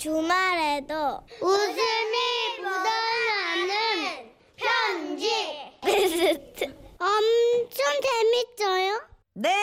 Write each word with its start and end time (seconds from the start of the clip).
주말에도 0.00 1.20
웃음이 1.42 2.16
묻어나는 2.56 4.30
편지 4.56 5.30
베스트 5.84 6.64
엄청 6.98 7.86
재밌어요. 8.56 9.02
네. 9.34 9.54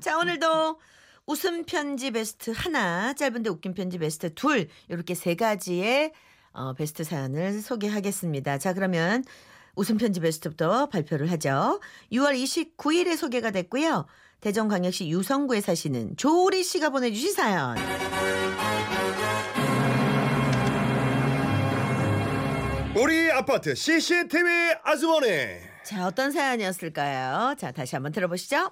자, 0.00 0.16
오늘도 0.16 0.80
웃음 1.26 1.66
편지 1.66 2.10
베스트 2.10 2.54
하나, 2.56 3.12
짧은데 3.12 3.50
웃긴 3.50 3.74
편지 3.74 3.98
베스트 3.98 4.32
둘, 4.32 4.68
이렇게 4.88 5.14
세 5.14 5.34
가지의 5.34 6.12
어, 6.54 6.72
베스트 6.72 7.04
사연을 7.04 7.60
소개하겠습니다. 7.60 8.56
자, 8.56 8.72
그러면 8.72 9.24
웃음 9.74 9.98
편지 9.98 10.20
베스트부터 10.20 10.86
발표를 10.86 11.30
하죠. 11.32 11.80
6월 12.12 12.34
29일에 12.78 13.14
소개가 13.14 13.50
됐고요. 13.50 14.06
대전광역시 14.40 15.10
유성구에 15.10 15.60
사시는 15.60 16.16
조리 16.16 16.62
씨가 16.62 16.88
보내주신 16.88 17.34
사연. 17.34 17.76
우리 22.98 23.30
아파트 23.30 23.74
CCTV 23.74 24.76
아주머니 24.82 25.26
자, 25.84 26.06
어떤 26.06 26.32
사연이었을까요? 26.32 27.54
자, 27.58 27.70
다시 27.70 27.94
한번 27.94 28.10
들어보시죠. 28.10 28.70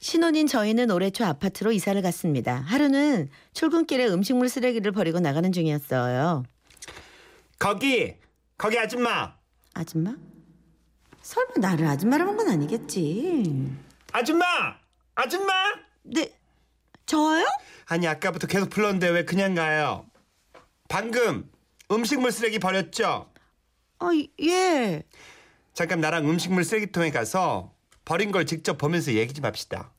신혼인 0.00 0.46
저희는 0.46 0.90
올해 0.90 1.10
초 1.10 1.24
아파트로 1.24 1.72
이사를 1.72 2.00
갔습니다. 2.02 2.56
하루는 2.56 3.28
출근길에 3.54 4.06
음식물 4.08 4.48
쓰레기를 4.48 4.92
버리고 4.92 5.18
나가는 5.18 5.50
중이었어요. 5.50 6.44
거기 7.58 8.16
거기 8.58 8.78
아줌마 8.78 9.34
아줌마? 9.74 10.14
설마 11.22 11.52
나를 11.58 11.86
아줌마라는 11.86 12.36
건 12.36 12.48
아니겠지. 12.50 13.72
아줌마 14.12 14.44
아줌마 15.14 15.52
네, 16.02 16.36
저요? 17.06 17.44
아니 17.86 18.06
아까부터 18.06 18.46
계속 18.46 18.68
불렀는데 18.68 19.08
왜 19.08 19.24
그냥 19.24 19.54
가요 19.54 20.06
방금 20.88 21.50
음식물 21.92 22.32
쓰레기 22.32 22.58
버렸죠 22.58 23.30
아, 23.98 24.10
예. 24.40 25.02
잠깐 25.74 26.00
나랑 26.00 26.28
음식물 26.28 26.64
쓰레기통에 26.64 27.10
가서 27.10 27.72
버린 28.04 28.32
걸 28.32 28.46
직접 28.46 28.76
보면서 28.78 29.12
얘기 29.12 29.32
좀 29.32 29.44
합시다 29.44 29.92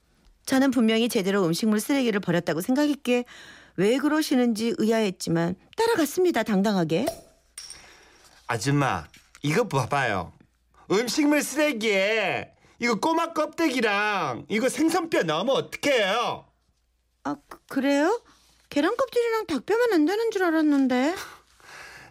저는 0.45 0.72
분명히 0.72 1.08
제대로 1.08 1.45
음식물 1.45 1.80
쓰레기를 1.80 2.20
버렸다고 2.20 2.59
생각했기에 2.62 3.23
왜 3.78 3.98
그러시는지 3.98 4.76
의아했지만 4.78 5.56
따라갔습니다, 5.78 6.44
당당하게. 6.44 7.06
아줌마 8.48 9.06
이거 9.42 9.67
봐봐요 9.67 10.34
음식물 10.92 11.42
쓰레기에 11.42 12.52
이거 12.80 12.95
꼬막 13.00 13.34
껍데기랑 13.34 14.45
이거 14.50 14.67
생선뼈 14.70 15.23
넣으면 15.23 15.56
어떡해요 15.56 16.45
아, 17.23 17.36
그- 17.48 17.58
그래요? 17.70 18.22
계란 18.70 18.95
껍질이랑 18.98 19.45
닭뼈만 19.48 19.94
안 19.94 20.06
되는 20.06 20.30
줄 20.32 20.44
알았는데. 20.44 21.16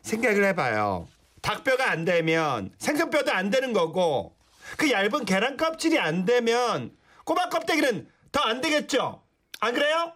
생각을 0.02 0.44
해봐요. 0.46 1.08
닭뼈가 1.40 1.90
안 1.90 2.04
되면 2.04 2.70
생선뼈도 2.78 3.32
안 3.32 3.50
되는 3.50 3.72
거고 3.72 4.34
그 4.76 4.90
얇은 4.90 5.24
계란 5.24 5.56
껍질이 5.56 5.98
안 5.98 6.24
되면 6.24 6.92
꼬막 7.24 7.50
껍데기는 7.50 8.06
더 8.30 8.40
안 8.44 8.60
되겠죠? 8.60 9.22
안 9.60 9.74
그래요? 9.74 10.12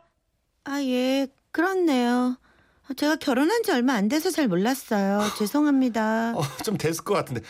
아, 0.65 0.81
예, 0.83 1.27
그렇네요. 1.53 2.37
제가 2.97 3.17
결혼한 3.17 3.62
지 3.62 3.73
얼마 3.73 3.95
안 3.95 4.09
돼서 4.09 4.31
잘 4.31 4.47
몰랐어요. 4.48 5.20
죄송합니다. 5.39 6.34
어, 6.37 6.43
좀 6.65 6.77
됐을 6.78 7.05
것 7.05 7.15
같은데. 7.15 7.41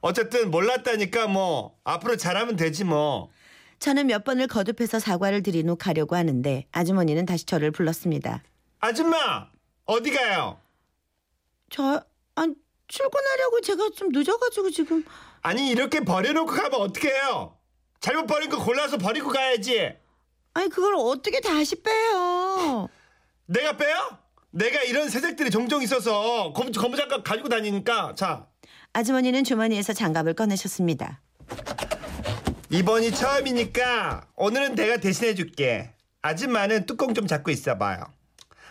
어쨌든 0.00 0.50
몰랐다니까 0.50 1.26
뭐 1.28 1.76
앞으로 1.84 2.16
잘하면 2.16 2.56
되지 2.56 2.84
뭐. 2.84 3.30
저는 3.78 4.06
몇 4.06 4.24
번을 4.24 4.46
거듭해서 4.46 4.98
사과를 4.98 5.42
드린 5.42 5.68
후 5.68 5.76
가려고 5.76 6.16
하는데 6.16 6.66
아주머니는 6.72 7.26
다시 7.26 7.44
저를 7.44 7.70
불렀습니다. 7.70 8.42
아줌마 8.80 9.48
어디 9.84 10.10
가요? 10.12 10.58
저, 11.70 12.02
아, 12.36 12.46
출근하려고 12.88 13.60
제가 13.60 13.90
좀 13.96 14.08
늦어가지고 14.10 14.70
지금. 14.70 15.04
아니 15.42 15.70
이렇게 15.70 16.00
버려놓고 16.00 16.52
가면 16.52 16.74
어떡해요? 16.80 17.56
잘못 18.00 18.26
버린 18.26 18.48
거 18.50 18.62
골라서 18.62 18.96
버리고 18.98 19.30
가야지. 19.30 19.92
아니, 20.54 20.68
그걸 20.68 20.94
어떻게 20.96 21.40
다시 21.40 21.76
빼요? 21.82 22.88
내가 23.46 23.76
빼요? 23.76 24.18
내가 24.50 24.82
이런 24.82 25.08
새색들이 25.10 25.50
종종 25.50 25.82
있어서 25.82 26.52
고무, 26.54 26.70
고무장갑 26.72 27.22
가지고 27.24 27.48
다니니까 27.48 28.14
자 28.16 28.46
아주머니는 28.94 29.44
주머니에서 29.44 29.92
장갑을 29.92 30.32
꺼내셨습니다. 30.34 31.20
이번이 32.70 33.12
처음이니까 33.12 34.26
오늘은 34.36 34.74
내가 34.74 34.96
대신해 34.96 35.34
줄게. 35.34 35.92
아줌마는 36.22 36.86
뚜껑 36.86 37.12
좀 37.14 37.26
잡고 37.26 37.50
있어봐요. 37.50 38.02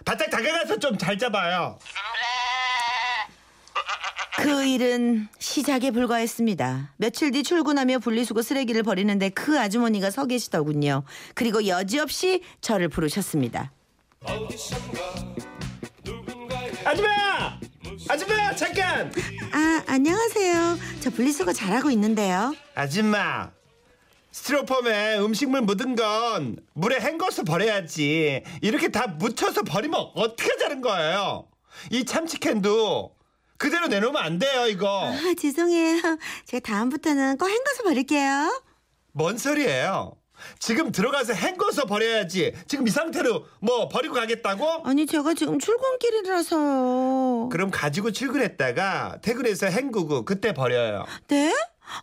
바짝 0.04 0.30
다가가서 0.30 0.80
좀 0.80 0.98
잘 0.98 1.18
잡아요. 1.18 1.78
그 4.46 4.64
일은 4.64 5.28
시작에 5.40 5.90
불과했습니다. 5.90 6.94
며칠 6.98 7.32
뒤 7.32 7.42
출근하며 7.42 7.98
분리수거 7.98 8.44
쓰레기를 8.44 8.84
버리는데 8.84 9.30
그 9.30 9.60
아주머니가 9.60 10.12
서 10.12 10.28
계시더군요. 10.28 11.02
그리고 11.34 11.66
여지없이 11.66 12.44
저를 12.62 12.88
부르셨습니다. 12.88 13.72
아줌마! 16.84 17.60
아줌마 18.08 18.56
잠깐! 18.56 19.12
아, 19.52 19.84
안녕하세요. 19.88 20.78
저 21.00 21.10
분리수거 21.10 21.52
잘하고 21.52 21.90
있는데요. 21.90 22.54
아줌마 22.76 23.50
스티로폼에 24.32 25.18
음식물 25.18 25.62
묻은 25.62 25.96
건 25.96 26.58
물에 26.74 27.00
헹궈서 27.00 27.46
버려야지. 27.46 28.44
이렇게 28.62 28.90
다 28.90 29.08
묻혀서 29.08 29.64
버리면 29.64 30.00
어떻게 30.14 30.52
하자는 30.52 30.82
거예요? 30.82 31.48
이 31.90 32.06
참치캔도 32.06 33.15
그대로 33.66 33.88
내놓으면 33.88 34.22
안 34.22 34.38
돼요 34.38 34.68
이거. 34.68 35.08
아, 35.12 35.34
죄송해요. 35.36 36.00
제가 36.46 36.62
다음부터는 36.64 37.40
꼭 37.40 37.50
헹궈서 37.50 37.82
버릴게요. 37.84 38.62
뭔 39.12 39.40
소리예요? 39.40 40.16
지금 40.60 40.92
들어가서 40.92 41.34
헹궈서 41.34 41.86
버려야지. 41.86 42.54
지금 42.68 42.88
이 42.88 42.92
상태로 42.92 43.44
뭐 43.62 43.90
버리고 43.90 44.14
가겠다고? 44.14 44.84
아니, 44.84 45.08
제가 45.08 45.34
지금 45.34 45.58
출근길이라서요. 45.58 47.50
그럼 47.50 47.72
가지고 47.72 48.12
출근했다가 48.12 49.22
퇴근해서 49.24 49.66
헹구고 49.66 50.26
그때 50.26 50.54
버려요. 50.54 51.08
네? 51.28 51.52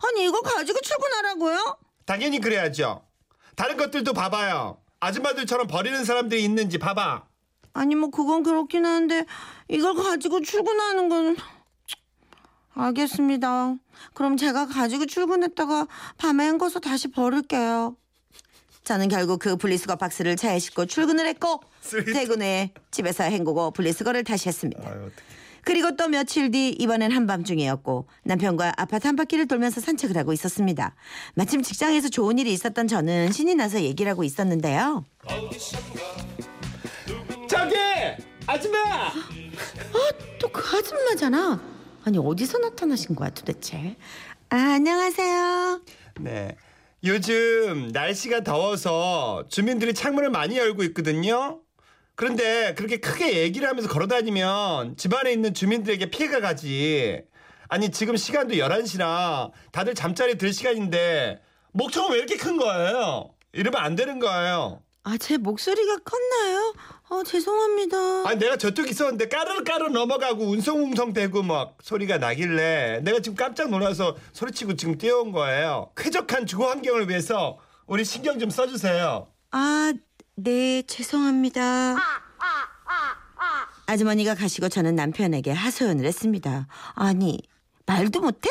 아니, 0.09 0.25
이거 0.25 0.41
가지고 0.41 0.81
출근하라고요? 0.81 1.77
당연히 2.05 2.41
그래야죠. 2.41 3.05
다른 3.55 3.77
것들도 3.77 4.11
봐봐요. 4.11 4.81
아줌마들처럼 4.99 5.67
버리는 5.67 6.03
사람들이 6.03 6.43
있는지 6.43 6.77
봐봐. 6.77 7.23
아니, 7.73 7.95
뭐, 7.95 8.09
그건 8.09 8.43
그렇긴 8.43 8.85
한데, 8.85 9.25
이걸 9.67 9.95
가지고 9.95 10.41
출근하는 10.41 11.09
건. 11.09 11.35
알겠습니다. 12.75 13.75
그럼 14.13 14.37
제가 14.37 14.67
가지고 14.67 15.05
출근했다가 15.05 15.87
밤에 16.17 16.47
헹궈서 16.47 16.79
다시 16.79 17.09
버릴게요. 17.09 17.95
저는 18.83 19.07
결국 19.07 19.39
그 19.39 19.55
분리수거 19.55 19.95
박스를 19.95 20.35
차에 20.35 20.59
싣고 20.59 20.87
출근을 20.87 21.25
했고 21.27 21.61
퇴근 22.13 22.41
후에 22.41 22.73
집에서 22.91 23.23
헹구고 23.23 23.71
분리수거를 23.71 24.23
다시 24.23 24.49
했습니다. 24.49 24.89
아유. 24.89 25.09
그리고 25.63 25.95
또 25.95 26.09
며칠 26.09 26.51
뒤 26.51 26.69
이번엔 26.77 27.11
한밤중이었고 27.11 28.07
남편과 28.25 28.73
아파트 28.75 29.07
한 29.07 29.15
바퀴를 29.15 29.47
돌면서 29.47 29.79
산책을 29.79 30.17
하고 30.17 30.33
있었습니다. 30.33 30.95
마침 31.35 31.61
직장에서 31.61 32.09
좋은 32.09 32.37
일이 32.37 32.51
있었던 32.51 32.87
저는 32.87 33.31
신이 33.31 33.55
나서 33.55 33.81
얘기를 33.81 34.11
하고 34.11 34.25
있었는데요. 34.25 35.05
저기 37.53 37.75
아줌마 38.47 39.11
또그 40.39 40.75
아줌마잖아. 40.77 41.61
아니 42.03 42.17
어디서 42.17 42.57
나타나신 42.57 43.15
거야 43.15 43.29
도대체? 43.29 43.95
아, 44.49 44.55
안녕하세요. 44.55 45.81
네 46.21 46.55
요즘 47.03 47.89
날씨가 47.93 48.43
더워서 48.43 49.45
주민들이 49.49 49.93
창문을 49.93 50.29
많이 50.31 50.57
열고 50.57 50.83
있거든요 50.85 51.59
그런데 52.15 52.73
그렇게 52.75 52.97
크게 52.97 53.37
얘기를 53.41 53.67
하면서 53.67 53.87
걸어다니면 53.89 54.97
집안에 54.97 55.31
있는 55.31 55.53
주민들에게 55.53 56.09
피해가 56.11 56.39
가지 56.39 57.21
아니 57.67 57.91
지금 57.91 58.15
시간도 58.15 58.55
11시라 58.55 59.51
다들 59.71 59.95
잠자리 59.95 60.37
들 60.37 60.53
시간인데 60.53 61.41
목청은 61.73 62.11
왜 62.13 62.17
이렇게 62.19 62.37
큰 62.37 62.57
거예요 62.57 63.31
이러면 63.51 63.81
안 63.81 63.95
되는 63.95 64.19
거예요 64.19 64.81
아 65.05 65.17
제 65.17 65.35
목소리가 65.37 65.97
컸나요? 66.05 66.73
어 67.13 67.21
죄송합니다. 67.21 68.27
아니 68.27 68.39
내가 68.39 68.57
저쪽 68.57 68.89
있었는데 68.89 69.27
까르르 69.27 69.63
까르르 69.63 69.89
넘어가고 69.91 70.45
운성운성 70.45 71.13
대고 71.13 71.43
막 71.43 71.77
소리가 71.83 72.17
나길래 72.17 73.01
내가 73.03 73.19
지금 73.19 73.35
깜짝 73.35 73.69
놀라서 73.69 74.17
소리치고 74.31 74.75
지금 74.75 74.97
뛰어온 74.97 75.31
거예요. 75.31 75.91
쾌적한 75.95 76.47
주거 76.47 76.69
환경을 76.69 77.09
위해서 77.09 77.59
우리 77.85 78.03
신경 78.03 78.39
좀 78.39 78.49
써주세요. 78.49 79.27
아, 79.51 79.93
네, 80.35 80.81
죄송합니다. 80.87 81.97
아주머니가 83.85 84.33
가시고 84.33 84.69
저는 84.69 84.95
남편에게 84.95 85.51
하소연을 85.51 86.05
했습니다. 86.05 86.67
아니, 86.95 87.37
말도 87.85 88.21
못해? 88.21 88.49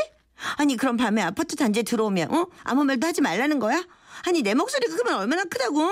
아니, 0.58 0.76
그럼 0.76 0.96
밤에 0.96 1.22
아파트 1.22 1.56
단지에 1.56 1.82
들어오면, 1.82 2.32
어? 2.32 2.46
아무 2.62 2.84
말도 2.84 3.06
하지 3.06 3.22
말라는 3.22 3.58
거야? 3.58 3.82
아니, 4.28 4.42
내 4.42 4.54
목소리가 4.54 4.94
그러면 4.94 5.20
얼마나 5.20 5.42
크다고? 5.44 5.90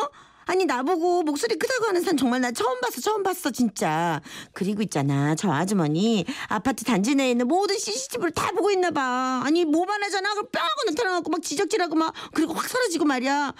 아니 0.50 0.64
나보고 0.64 1.22
목소리 1.22 1.54
크다고 1.56 1.86
하는 1.86 2.00
사람 2.02 2.16
정말 2.16 2.40
나 2.40 2.50
처음 2.50 2.80
봤어 2.80 3.00
처음 3.00 3.22
봤어 3.22 3.50
진짜. 3.52 4.20
그리고 4.52 4.82
있잖아 4.82 5.36
저 5.36 5.52
아주머니 5.52 6.26
아파트 6.48 6.82
단지 6.84 7.14
내에 7.14 7.30
있는 7.30 7.46
모든 7.46 7.78
CCTV를 7.78 8.32
다 8.32 8.50
보고 8.50 8.68
있나 8.72 8.90
봐. 8.90 9.42
아니 9.44 9.64
뭐만 9.64 10.02
하잖아 10.02 10.30
그럼 10.34 10.48
뿅 10.50 10.60
하고 10.60 10.74
나타나갖고 10.88 11.30
막 11.30 11.40
지적질하고 11.40 11.94
막 11.94 12.12
그리고 12.34 12.54
확 12.54 12.66
사라지고 12.66 13.04
말이야. 13.04 13.52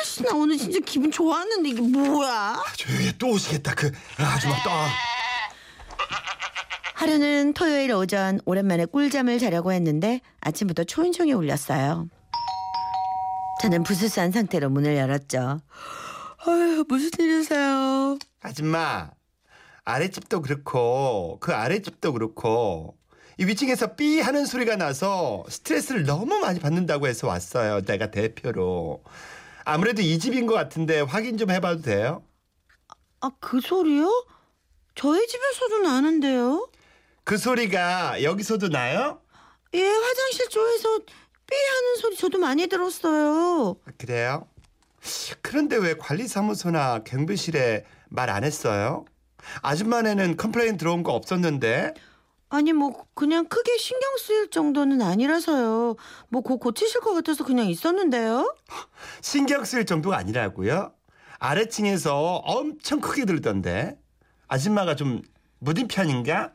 아씨 0.00 0.24
나 0.24 0.34
오늘 0.34 0.58
진짜 0.58 0.80
기분 0.84 1.12
좋았는데 1.12 1.68
이게 1.68 1.80
뭐야? 1.82 2.64
조용히 2.76 3.06
해. 3.06 3.12
또 3.16 3.28
오시겠다. 3.28 3.76
그 3.76 3.92
아줌마 4.16 4.56
또. 4.64 4.70
하루는 6.94 7.52
토요일 7.52 7.92
오전 7.92 8.40
오랜만에 8.44 8.86
꿀잠을 8.86 9.38
자려고 9.38 9.70
했는데 9.70 10.20
아침부터 10.40 10.82
초인종이 10.82 11.32
울렸어요. 11.32 12.08
저는 13.60 13.84
부스스한 13.84 14.32
상태로 14.32 14.68
문을 14.70 14.96
열었죠. 14.96 15.60
아유 16.46 16.84
무슨 16.88 17.10
일이세요? 17.18 18.18
아줌마 18.40 19.10
아랫집도 19.84 20.42
그렇고 20.42 21.38
그 21.40 21.52
아랫집도 21.52 22.12
그렇고 22.12 22.96
이 23.38 23.44
위층에서 23.44 23.94
삐 23.94 24.20
하는 24.20 24.46
소리가 24.46 24.76
나서 24.76 25.44
스트레스를 25.48 26.04
너무 26.04 26.38
많이 26.40 26.58
받는다고 26.58 27.06
해서 27.06 27.28
왔어요. 27.28 27.82
내가 27.82 28.10
대표로. 28.10 29.04
아무래도 29.64 30.02
이 30.02 30.18
집인 30.18 30.46
것 30.46 30.54
같은데 30.54 31.00
확인 31.00 31.38
좀 31.38 31.50
해봐도 31.50 31.82
돼요? 31.82 32.24
아 33.20 33.30
그 33.40 33.60
소리요? 33.60 34.08
저희 34.96 35.26
집에서도 35.26 35.78
나는데요. 35.80 36.68
그 37.24 37.36
소리가 37.38 38.22
여기서도 38.22 38.68
나요? 38.68 39.20
예 39.74 39.86
화장실 39.88 40.48
쪽에서 40.48 40.98
삐 40.98 41.54
하는 41.54 41.96
소리 42.00 42.16
저도 42.16 42.38
많이 42.38 42.66
들었어요. 42.66 43.76
그래요? 43.98 44.48
그런데 45.42 45.76
왜 45.76 45.94
관리사무소나 45.94 47.00
경비실에 47.04 47.84
말 48.08 48.30
안 48.30 48.44
했어요? 48.44 49.04
아줌마네는 49.62 50.36
complain 50.36 50.76
들어온 50.76 51.02
거 51.02 51.12
없었는데 51.12 51.94
아니 52.50 52.72
뭐 52.72 53.06
그냥 53.14 53.46
크게 53.46 53.76
신경 53.78 54.16
쓰일 54.18 54.50
정도는 54.50 55.02
아니라서요. 55.02 55.96
뭐 56.28 56.42
곧 56.42 56.58
고치실 56.58 57.00
것 57.02 57.12
같아서 57.14 57.44
그냥 57.44 57.66
있었는데요. 57.66 58.54
신경 59.20 59.64
쓸 59.64 59.84
정도가 59.86 60.16
아니라고요? 60.16 60.92
아래층에서 61.38 62.36
엄청 62.36 63.00
크게 63.00 63.24
들던데 63.26 63.96
아줌마가 64.48 64.96
좀 64.96 65.22
무딘 65.58 65.88
편인가? 65.88 66.52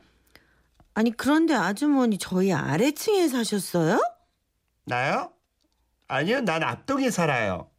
아니 0.94 1.10
그런데 1.16 1.54
아주머니 1.54 2.18
저희 2.18 2.52
아래층에 2.52 3.28
사셨어요? 3.28 3.98
나요? 4.84 5.32
아니요, 6.08 6.40
난 6.42 6.62
앞동에 6.62 7.10
살아요. 7.10 7.70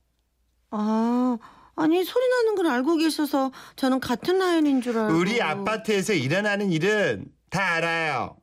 아 0.77 1.37
아니 1.75 2.03
소리 2.03 2.27
나는 2.29 2.55
걸 2.55 2.67
알고 2.67 2.97
계셔서 2.97 3.51
저는 3.75 3.99
같은 3.99 4.39
라인인 4.39 4.81
줄 4.81 4.97
알고 4.97 5.17
우리 5.17 5.41
아파트에서 5.41 6.13
일어나는 6.13 6.71
일은 6.71 7.25
다 7.49 7.75
알아요. 7.75 8.37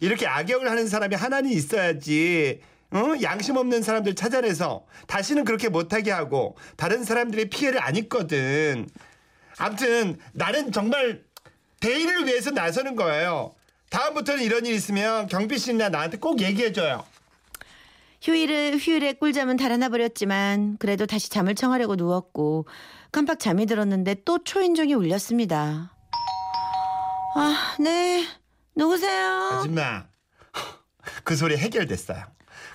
이렇게 0.00 0.26
악역을 0.26 0.68
하는 0.68 0.88
사람이 0.88 1.14
하나는 1.14 1.50
있어야지. 1.50 2.60
어? 2.92 3.14
양심 3.22 3.56
없는 3.56 3.82
사람들 3.82 4.14
찾아내서 4.14 4.86
다시는 5.06 5.44
그렇게 5.44 5.68
못하게 5.68 6.12
하고 6.12 6.56
다른 6.76 7.04
사람들의 7.04 7.50
피해를 7.50 7.82
안 7.82 7.96
입거든. 7.96 8.88
아무튼 9.58 10.18
나는 10.32 10.72
정말 10.72 11.22
대의를 11.80 12.26
위해서 12.26 12.50
나서는 12.50 12.96
거예요. 12.96 13.52
다음부터는 13.90 14.42
이런 14.42 14.66
일 14.66 14.74
있으면 14.74 15.26
경비실이나 15.26 15.88
나한테 15.88 16.18
꼭 16.18 16.40
얘기해줘요. 16.40 17.04
휴일을 18.26 18.78
휴일에 18.78 19.12
꿀잠은 19.12 19.56
달아나 19.56 19.88
버렸지만 19.88 20.78
그래도 20.78 21.06
다시 21.06 21.30
잠을 21.30 21.54
청하려고 21.54 21.94
누웠고 21.94 22.66
깜빡 23.12 23.38
잠이 23.38 23.66
들었는데 23.66 24.22
또 24.24 24.42
초인종이 24.42 24.94
울렸습니다. 24.94 25.94
아, 27.36 27.76
네. 27.78 28.24
누구세요? 28.74 29.60
아줌마 29.60 30.06
그 31.22 31.36
소리 31.36 31.56
해결됐어요. 31.56 32.24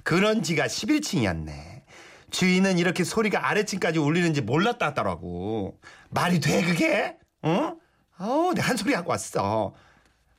그런 0.04 0.42
지가 0.42 0.68
11층이었네. 0.68 1.82
주인은 2.30 2.80
이렇게 2.80 3.04
소리가 3.04 3.50
아래층까지 3.50 4.00
울리는지 4.00 4.40
몰랐다 4.40 4.88
하더라고. 4.88 5.78
말이 6.12 6.40
돼 6.40 6.64
그게? 6.64 7.18
어? 7.42 7.74
어우 8.20 8.54
내가 8.54 8.70
한 8.70 8.78
소리 8.78 8.94
하고 8.94 9.12
왔어. 9.12 9.74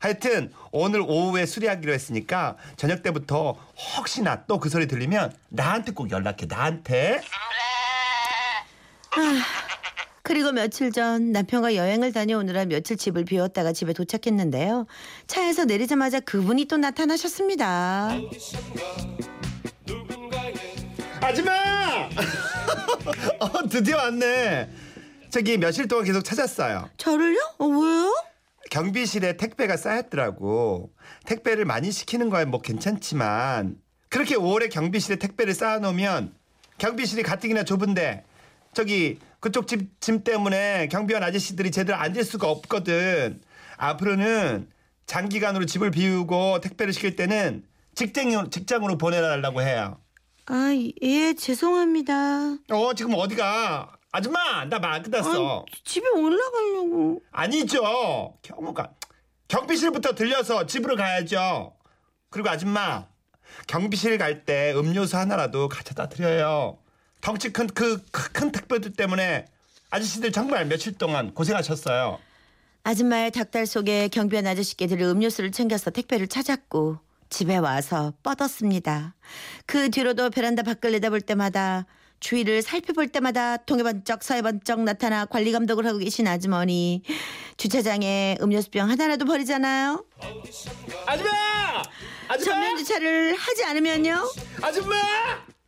하여튼 0.06 0.52
오늘 0.72 1.00
오후에 1.00 1.46
수리하기로 1.46 1.92
했으니까 1.92 2.56
저녁 2.76 3.04
때부터 3.04 3.56
혹시나 3.96 4.44
또 4.46 4.58
그 4.58 4.68
소리 4.68 4.86
들리면 4.88 5.32
나한테 5.48 5.92
꼭 5.92 6.10
연락해 6.10 6.46
나한테. 6.48 7.20
그리고 10.24 10.50
며칠 10.52 10.90
전 10.92 11.30
남편과 11.32 11.74
여행을 11.76 12.12
다녀오느라 12.12 12.64
며칠 12.64 12.96
집을 12.96 13.24
비웠다가 13.24 13.72
집에 13.72 13.92
도착했는데요. 13.92 14.86
차에서 15.28 15.64
내리자마자 15.66 16.18
그분이 16.20 16.64
또 16.66 16.76
나타나셨습니다. 16.78 18.10
아줌마! 21.20 21.52
어 23.40 23.68
드디어 23.68 23.96
왔네. 23.98 24.68
저기 25.30 25.58
며칠 25.58 25.86
동안 25.86 26.04
계속 26.04 26.22
찾았어요. 26.24 26.88
저를요? 26.96 27.38
어, 27.58 27.66
왜요? 27.66 28.14
경비실에 28.72 29.36
택배가 29.36 29.76
쌓였더라고. 29.76 30.94
택배를 31.26 31.66
많이 31.66 31.92
시키는 31.92 32.30
거야 32.30 32.46
뭐 32.46 32.62
괜찮지만 32.62 33.76
그렇게 34.08 34.34
오래 34.34 34.68
경비실에 34.68 35.16
택배를 35.16 35.52
쌓아놓으면 35.52 36.34
경비실이 36.78 37.22
가뜩이나 37.22 37.64
좁은데 37.64 38.24
저기 38.72 39.18
그쪽 39.40 39.68
집, 39.68 40.00
짐 40.00 40.24
때문에 40.24 40.88
경비원 40.90 41.22
아저씨들이 41.22 41.70
제대로 41.70 41.98
앉을 41.98 42.24
수가 42.24 42.48
없거든. 42.48 43.42
앞으로는 43.76 44.70
장기간으로 45.04 45.66
집을 45.66 45.90
비우고 45.90 46.60
택배를 46.62 46.94
시킬 46.94 47.14
때는 47.14 47.64
직장, 47.94 48.48
직장으로 48.48 48.96
보내달라고 48.96 49.60
해요. 49.60 49.98
아, 50.46 50.72
예, 51.02 51.34
죄송합니다. 51.34 52.56
어 52.70 52.94
지금 52.96 53.12
어디가? 53.16 53.92
아줌마 54.22 54.64
나말 54.66 55.02
끝났어. 55.02 55.60
아, 55.60 55.64
집에 55.84 56.06
올라가려고. 56.10 57.22
아니죠. 57.30 58.36
경호가 58.42 58.92
경비실부터 59.48 60.14
들려서 60.14 60.66
집으로 60.66 60.96
가야죠. 60.96 61.74
그리고 62.30 62.50
아줌마 62.50 63.06
경비실 63.66 64.18
갈 64.18 64.44
때 64.44 64.72
음료수 64.76 65.16
하나라도 65.16 65.68
가져다 65.68 66.08
드려요. 66.08 66.78
덩치 67.22 67.52
큰 67.52 67.66
그큰 67.68 68.52
택배들 68.52 68.92
때문에 68.92 69.46
아저씨들 69.90 70.32
정말 70.32 70.66
며칠 70.66 70.92
동안 70.98 71.32
고생하셨어요. 71.34 72.18
아줌마의 72.84 73.30
닭달 73.30 73.66
속에 73.66 74.08
경비원 74.08 74.46
아저씨께 74.46 74.88
드릴 74.88 75.04
음료수를 75.04 75.52
챙겨서 75.52 75.90
택배를 75.90 76.26
찾았고 76.26 76.98
집에 77.30 77.56
와서 77.56 78.12
뻗었습니다. 78.22 79.14
그 79.66 79.90
뒤로도 79.90 80.30
베란다 80.30 80.62
밖을 80.62 80.92
내다볼 80.92 81.20
때마다 81.22 81.86
주위를 82.22 82.62
살펴볼 82.62 83.08
때마다 83.08 83.56
동해 83.56 83.82
번쩍 83.82 84.22
서해 84.22 84.42
번쩍 84.42 84.80
나타나 84.82 85.26
관리 85.26 85.50
감독을 85.50 85.84
하고 85.86 85.98
계신 85.98 86.28
아주머니 86.28 87.02
주차장에 87.56 88.38
음료수병 88.40 88.88
하나라도 88.88 89.24
버리잖아요. 89.24 90.04
아줌마! 91.04 91.82
전면 92.42 92.76
주차를 92.78 93.34
하지 93.34 93.64
않으면요. 93.64 94.30
아줌마! 94.62 94.94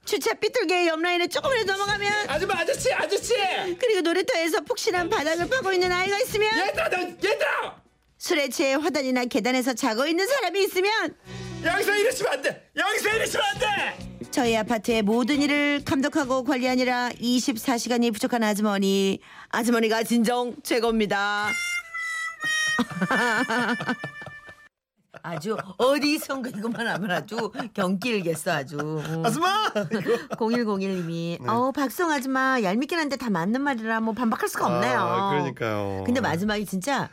주차 0.04 0.32
삐뚤게 0.34 0.86
옆라인에 0.86 1.26
조금이라도 1.26 1.72
넘어가면 1.72 2.30
아줌마 2.30 2.54
아저씨 2.60 2.92
아저씨! 2.92 3.34
그리고 3.80 4.02
놀이터에서 4.02 4.60
푹신한 4.60 5.10
바닥을 5.10 5.48
파고 5.48 5.72
있는 5.72 5.90
아이가 5.90 6.18
있으면 6.20 6.56
얘들아 6.68 6.88
너 6.88 6.98
얘들아! 7.00 7.82
술에 8.16 8.48
취해 8.48 8.74
화단이나 8.74 9.24
계단에서 9.24 9.74
자고 9.74 10.06
있는 10.06 10.26
사람이 10.26 10.62
있으면 10.62 11.16
여기서 11.64 11.96
이러시면 11.96 12.32
안 12.32 12.42
돼! 12.42 12.70
여기서 12.76 13.08
이러시면 13.10 13.44
안 13.44 13.58
돼! 13.58 14.13
저희 14.34 14.56
아파트의 14.56 15.02
모든 15.02 15.40
일을 15.40 15.84
감독하고 15.84 16.42
관리하느라 16.42 17.10
24시간이 17.10 18.12
부족한 18.12 18.42
아주머니. 18.42 19.20
아주머니가 19.50 20.02
진정 20.02 20.56
최고입니다. 20.64 21.50
아주 25.22 25.56
어디선가 25.78 26.50
이것만 26.50 26.84
하면 26.84 27.10
아주 27.12 27.52
경기일겠어 27.74 28.50
아주. 28.50 29.00
아줌마! 29.24 29.70
0101님이 30.30 31.48
어 31.48 31.70
박성 31.70 32.10
아줌마 32.10 32.60
얄밉긴 32.60 32.98
한데 32.98 33.14
다 33.14 33.30
맞는 33.30 33.62
말이라 33.62 34.00
뭐 34.00 34.14
반박할 34.14 34.48
수가 34.48 34.66
없네요. 34.66 34.98
아, 34.98 35.30
그러니까요. 35.30 36.02
근데 36.04 36.20
마지막에 36.20 36.64
진짜 36.64 37.08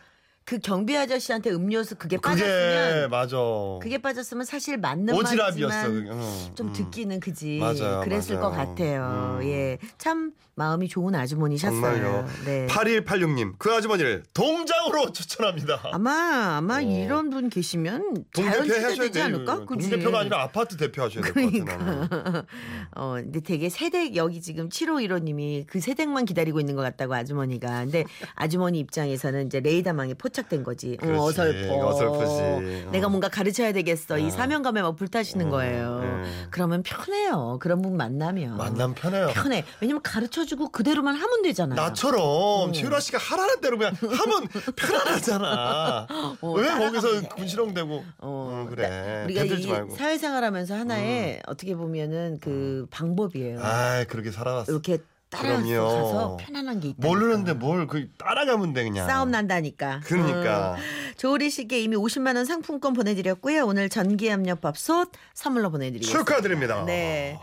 그 0.52 0.60
경비 0.60 0.98
아저씨한테 0.98 1.50
음료수 1.50 1.96
그게 1.96 2.18
그게 2.18 2.30
빠졌으면 2.30 3.10
맞아. 3.10 3.38
그게 3.82 3.98
빠졌으면 4.00 4.44
사실 4.44 4.76
맞는 4.78 5.14
오지랖이었어. 5.14 6.12
어, 6.12 6.52
좀 6.56 6.68
음. 6.68 6.74
듣기는 6.74 7.22
그지. 7.22 7.60
맞아요, 7.60 8.02
그랬을 8.04 8.36
맞아요. 8.36 8.50
것 8.50 8.58
같아요. 8.58 9.38
음. 9.40 9.48
예. 9.48 9.78
참 9.98 10.34
마음이 10.56 10.90
좋은 10.90 11.16
아주머니셨어요. 11.16 11.82
정말요. 11.82 12.28
네. 12.46 12.68
8186님 12.68 13.54
그 13.58 13.72
아주머니를 13.74 14.24
동장으로 14.34 15.12
추천합니다. 15.12 15.80
아마 15.94 16.58
아마 16.58 16.78
어. 16.78 16.82
이런 16.82 17.30
분 17.30 17.50
계시면 17.50 18.26
동대표 18.36 18.74
하셔야 18.74 18.96
되지. 18.96 19.22
않을까? 19.22 19.66
동대표가 19.66 20.20
아니라 20.20 20.44
아파트 20.44 20.76
대표 20.76 21.04
하셔야 21.04 21.24
될것 21.24 21.66
같아요. 21.66 22.44
어, 22.96 23.14
근데 23.16 23.40
되게 23.40 23.70
세댁 23.70 24.16
여기 24.18 24.42
지금 24.42 24.68
7515님이 24.70 25.66
그 25.68 25.80
세댁만 25.80 26.26
기다리고 26.26 26.60
있는 26.60 26.76
것 26.76 26.82
같다고 26.82 27.16
아주머니가. 27.16 27.86
근데 27.86 28.04
아주머니 28.36 28.80
입장에서는 28.80 29.48
이제 29.48 29.62
레이더망에 29.62 30.16
포착 30.16 30.41
된 30.50 30.64
거지. 30.64 30.98
어, 31.02 31.06
그렇지. 31.06 31.20
어 31.20 31.32
설퍼. 31.32 31.88
어설프지. 31.88 32.86
어. 32.88 32.92
내가 32.92 33.10
뭔가 33.10 33.30
가르쳐야 33.30 33.72
되겠어. 33.74 34.18
이 34.18 34.30
사명감에 34.32 34.82
막 34.82 34.96
불타시는 34.96 35.48
어, 35.48 35.52
거예요. 35.52 36.00
네. 36.02 36.32
그러면 36.50 36.84
편해요. 36.84 37.58
그런 37.62 37.82
분 37.82 37.96
만나면. 37.98 38.58
만남 38.58 38.94
편해요. 38.94 39.28
편해. 39.34 39.64
왜냐면 39.82 40.02
가르쳐주고 40.02 40.70
그대로만 40.70 41.16
하면 41.16 41.42
되잖아요. 41.44 41.80
나처럼 41.80 42.74
최유라 42.74 43.00
씨가 43.00 43.18
하라는 43.18 43.62
대로 43.62 43.78
그냥 43.78 43.94
하면 44.02 44.48
편안하잖아. 44.76 46.08
어, 46.42 46.52
왜 46.54 46.68
거기서 46.70 47.22
돼. 47.22 47.28
군시렁대고? 47.30 48.04
어, 48.20 48.66
음, 48.68 48.70
그래. 48.76 49.24
우리가 49.26 49.44
이 49.44 49.68
말고. 49.68 49.94
음. 49.94 49.98
사회생활하면서 49.98 50.76
하나의 50.76 51.42
어떻게 51.48 51.76
보면은 51.76 52.40
그 52.42 52.86
방법이에요. 52.92 53.60
아, 53.62 54.04
그렇게 54.08 54.32
살아왔어. 54.32 54.72
이렇게 54.72 55.00
따라서. 55.32 55.64
가서 55.64 56.38
편안한 56.40 56.80
게 56.82 56.90
있다. 56.90 57.08
모르는데 57.08 57.54
뭘 57.54 57.88
그 57.88 58.10
따라가면 58.18 58.74
돼 58.74 58.84
그냥. 58.84 59.08
싸움 59.08 59.32
난다니까. 59.32 60.02
그러니까. 60.04 60.74
어. 60.74 60.76
조리 61.18 61.50
씨께 61.50 61.80
이미 61.82 61.96
50만 61.96 62.36
원 62.36 62.46
상품권 62.46 62.94
보내드렸고요. 62.94 63.66
오늘 63.66 63.90
전기압력밥솥 63.90 65.12
선물로 65.34 65.72
보내드리겠습니다. 65.72 66.20
축하드립니다. 66.20 66.84
네. 66.86 67.40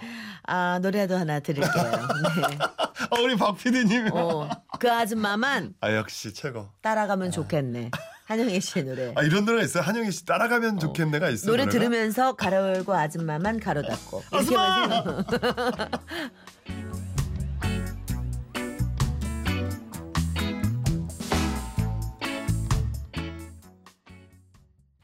아 0.47 0.79
노래도 0.81 1.17
하나 1.17 1.41
들을게요. 1.41 1.83
네. 1.83 2.59
아, 2.61 3.21
우리 3.21 3.37
박 3.37 3.57
PD님. 3.57 4.11
어, 4.13 4.49
그 4.79 4.91
아줌마만 4.93 5.75
아 5.81 5.93
역시 5.95 6.33
최고. 6.33 6.69
따라가면 6.83 7.31
좋겠네. 7.31 7.91
한영애 8.27 8.61
씨의 8.61 8.85
노래. 8.85 9.13
아 9.17 9.23
이런 9.23 9.45
노래 9.47 9.65
있어요. 9.65 9.83
한영희 9.83 10.11
씨 10.13 10.27
따라가면 10.27 10.79
좋겠네가 10.79 11.31
있어. 11.31 11.47
노래 11.47 11.65
노래가? 11.65 11.71
들으면서 11.79 12.35
가로 12.35 12.57
열고 12.75 12.93
아줌마만 12.95 13.59
가로 13.61 13.83
닫고. 13.83 14.23
이렇게 14.33 14.57
아줌마! 14.57 15.25